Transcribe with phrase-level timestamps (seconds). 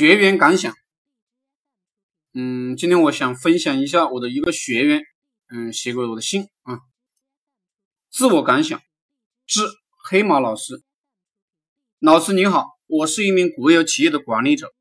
[0.00, 0.74] 学员感想，
[2.32, 5.02] 嗯，今天我想分享一下我的一个学员，
[5.50, 6.78] 嗯，写给我的信啊。
[8.10, 8.80] 自我感想，
[9.46, 9.60] 致
[10.08, 10.82] 黑马老师，
[11.98, 14.72] 老师你好，我是一名国有企业的管理者，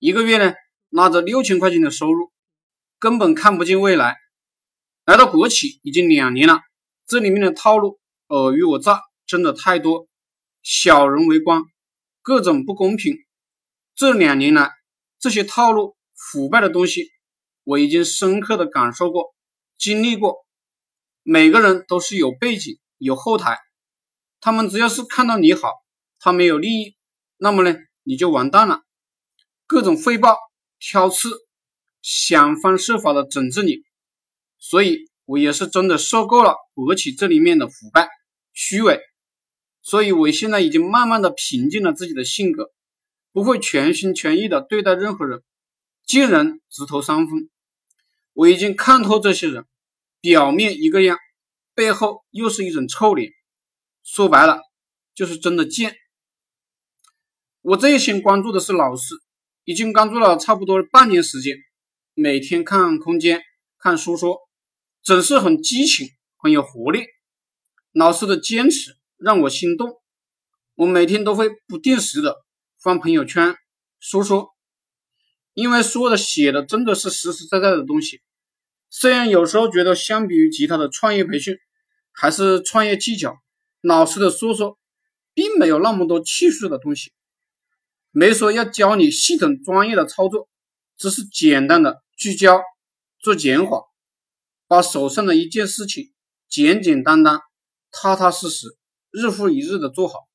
[0.00, 0.52] 一个月呢
[0.90, 2.30] 拿着六千块钱的收入，
[2.98, 4.18] 根本看不见未来。
[5.06, 6.60] 来到国企已经两年了，
[7.06, 10.06] 这里面的套路尔虞我诈真的太多，
[10.62, 11.62] 小人为官，
[12.20, 13.16] 各种不公平。
[13.98, 14.70] 这两年来，
[15.18, 17.08] 这些套路腐败的东西，
[17.64, 19.34] 我已经深刻的感受过、
[19.76, 20.36] 经历过。
[21.24, 23.58] 每个人都是有背景、有后台，
[24.40, 25.72] 他们只要是看到你好，
[26.20, 26.94] 他没有利益，
[27.38, 28.82] 那么呢，你就完蛋了。
[29.66, 30.36] 各种汇报、
[30.78, 31.30] 挑刺，
[32.00, 33.78] 想方设法的整治你。
[34.58, 38.08] 所以我也是真的受够了国企这里面的腐败、
[38.52, 39.00] 虚伪。
[39.82, 42.70] 所以我现在已经慢慢的平静了自己的性格。
[43.38, 45.44] 不会全心全意的对待任何人，
[46.04, 47.48] 见人直投三分。
[48.32, 49.64] 我已经看透这些人，
[50.20, 51.16] 表面一个样，
[51.72, 53.30] 背后又是一种臭脸。
[54.02, 54.60] 说白了，
[55.14, 55.94] 就是真的贱。
[57.62, 59.14] 我最先关注的是老师，
[59.62, 61.58] 已经关注了差不多半年时间，
[62.14, 63.40] 每天看空间，
[63.78, 64.36] 看书说，
[65.00, 67.04] 总是很激情，很有活力。
[67.92, 69.92] 老师的坚持让我心动，
[70.74, 72.47] 我每天都会不定时的。
[72.80, 73.56] 发朋友圈
[73.98, 74.54] 说说，
[75.52, 78.20] 因为说的写的真的是实实在在的东西。
[78.88, 81.58] 虽然有时候觉得相比于其他的创业培训，
[82.12, 83.36] 还是创业技巧，
[83.80, 84.78] 老师的说说
[85.34, 87.10] 并没有那么多技术的东西，
[88.12, 90.48] 没说要教你系统专业的操作，
[90.96, 92.62] 只是简单的聚焦
[93.18, 93.88] 做减法，
[94.68, 96.12] 把手上的一件事情
[96.48, 97.40] 简简单单、
[97.90, 98.68] 踏踏实实、
[99.10, 100.27] 日复一日的做好。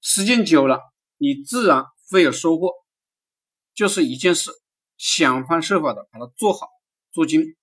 [0.00, 0.80] 时间久了，
[1.18, 2.72] 你自然会有收获。
[3.74, 4.50] 就是一件事，
[4.96, 6.68] 想方设法的把它做好
[7.12, 7.56] 做精。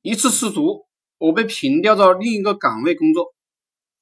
[0.00, 0.86] 一次失足，
[1.18, 3.34] 我被平调到另一个岗位工作，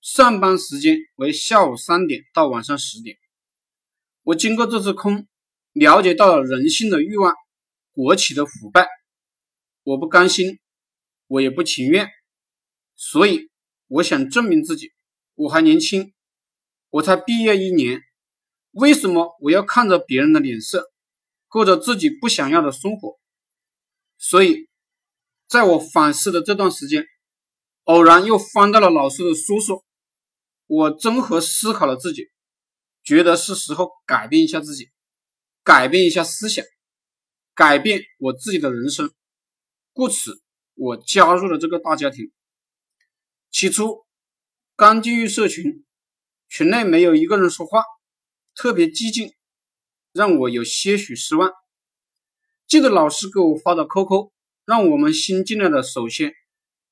[0.01, 3.17] 上班时间为下午三点到晚上十点。
[4.23, 5.27] 我经过这次空，
[5.73, 7.35] 了解到了人性的欲望，
[7.93, 8.87] 国企的腐败。
[9.83, 10.59] 我不甘心，
[11.27, 12.09] 我也不情愿，
[12.97, 13.51] 所以
[13.89, 14.91] 我想证明自己。
[15.35, 16.13] 我还年轻。
[16.91, 18.03] 我才毕业一年，
[18.73, 20.91] 为什么我要看着别人的脸色，
[21.47, 23.19] 过着自己不想要的生活？
[24.19, 24.69] 所以，
[25.47, 27.07] 在我反思的这段时间，
[27.85, 29.85] 偶然又翻到了老师的书说，
[30.67, 32.31] 我综合思考了自己，
[33.05, 34.91] 觉得是时候改变一下自己，
[35.63, 36.65] 改变一下思想，
[37.55, 39.13] 改变我自己的人生。
[39.93, 40.43] 故此，
[40.75, 42.33] 我加入了这个大家庭。
[43.53, 44.05] 起初，
[44.75, 45.85] 刚进入社群。
[46.51, 47.85] 群内没有一个人说话，
[48.57, 49.33] 特别寂静，
[50.13, 51.53] 让我有些许失望。
[52.67, 54.33] 记得老师给我发的 QQ，
[54.65, 56.35] 让我们新进来的首先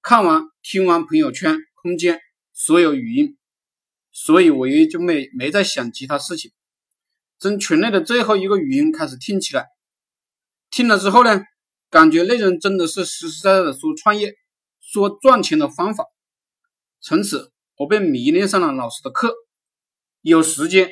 [0.00, 2.20] 看完、听完朋友圈、空间
[2.52, 3.36] 所有语音，
[4.12, 6.52] 所以我也就没没再想其他事情。
[7.40, 9.66] 从群内的最后一个语音开始听起来，
[10.70, 11.42] 听了之后呢，
[11.90, 14.36] 感觉内容真的是实实在在的说创业、
[14.80, 16.04] 说赚钱的方法。
[17.00, 19.34] 从此，我便迷恋上了老师的课。
[20.20, 20.90] 有时间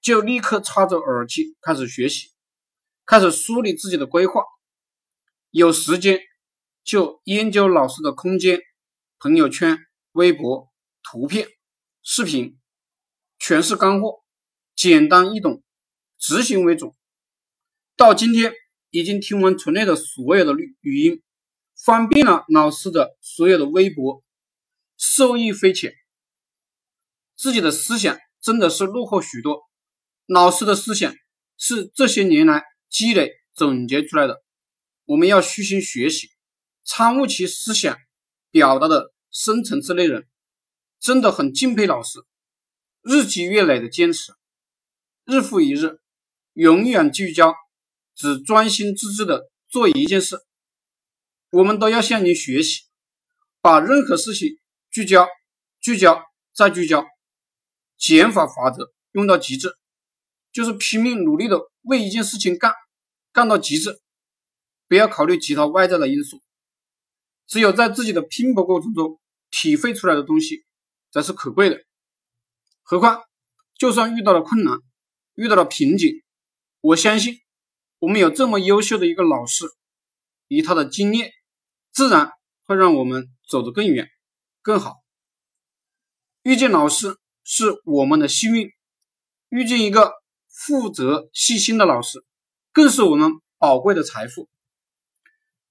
[0.00, 2.30] 就立刻插着耳机开始学习，
[3.06, 4.42] 开始梳理自己的规划。
[5.50, 6.20] 有时间
[6.82, 8.60] 就研究老师的空间、
[9.20, 9.78] 朋友圈、
[10.12, 11.48] 微博、图片、
[12.02, 12.58] 视频，
[13.38, 14.24] 全是干货，
[14.74, 15.62] 简单易懂，
[16.18, 16.96] 执行为主。
[17.96, 18.52] 到今天
[18.90, 21.22] 已经听完存内的所有的语语音，
[21.76, 24.24] 翻遍了老师的所有的微博，
[24.96, 25.94] 受益匪浅，
[27.36, 28.18] 自己的思想。
[28.44, 29.62] 真的是落后许多。
[30.26, 31.14] 老师的思想
[31.56, 34.42] 是这些年来积累总结出来的，
[35.06, 36.28] 我们要虚心学习，
[36.84, 37.96] 参悟其思想
[38.50, 40.22] 表达的深层次内容。
[41.00, 42.18] 真的很敬佩老师，
[43.02, 44.32] 日积月累的坚持，
[45.24, 46.00] 日复一日，
[46.52, 47.54] 永远聚焦，
[48.14, 50.38] 只专心致志的做一件事。
[51.50, 52.82] 我们都要向您学习，
[53.62, 54.58] 把任何事情
[54.90, 55.28] 聚焦、
[55.80, 56.22] 聚焦
[56.54, 57.06] 再聚焦。
[57.96, 59.74] 减法法则用到极致，
[60.52, 62.74] 就是拼命努力的为一件事情干，
[63.32, 64.00] 干到极致，
[64.88, 66.42] 不要考虑其他外在的因素。
[67.46, 69.20] 只有在自己的拼搏过程中
[69.50, 70.64] 体会出来的东西，
[71.10, 71.78] 才是可贵的。
[72.82, 73.22] 何况，
[73.78, 74.78] 就算遇到了困难，
[75.34, 76.22] 遇到了瓶颈，
[76.80, 77.38] 我相信
[77.98, 79.66] 我们有这么优秀的一个老师，
[80.48, 81.32] 以他的经验，
[81.92, 82.32] 自然
[82.66, 84.08] 会让我们走得更远、
[84.62, 84.96] 更好。
[86.42, 87.16] 遇见老师。
[87.44, 88.70] 是我们的幸运，
[89.50, 90.12] 遇见一个
[90.48, 92.24] 负责、细心的老师，
[92.72, 94.48] 更是我们宝贵的财富。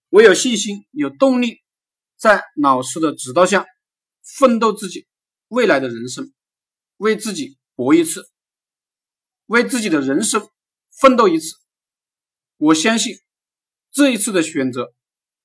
[0.10, 1.62] 我有信心、有动力，
[2.16, 3.66] 在老师的指导下
[4.22, 5.08] 奋斗自己
[5.48, 6.32] 未来的人生，
[6.98, 8.30] 为自己搏一次，
[9.48, 10.48] 为自己的人生
[10.92, 11.56] 奋斗一次。
[12.58, 13.16] 我相信
[13.92, 14.94] 这一次的选择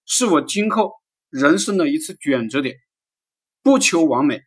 [0.04, 0.92] 是我今后
[1.30, 2.76] 人生的一次转折点。
[3.62, 4.42] 不求完美，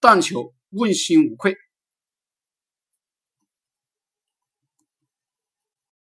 [0.00, 1.56] 但求问心无愧。